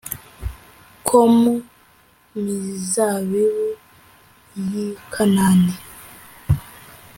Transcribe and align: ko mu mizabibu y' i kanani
ko 1.07 1.19
mu 1.39 1.53
mizabibu 2.41 3.67
y' 4.69 4.77
i 4.85 4.85
kanani 5.11 5.73